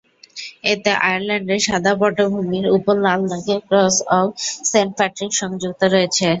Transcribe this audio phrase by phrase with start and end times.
[0.71, 4.27] এতে আয়ারল্যান্ডের সাদা পটভূমির উপর লাল দাগের ক্রস অব
[4.71, 6.25] সেন্ট প্যাট্রিক সংযুক্ত রয়েছে।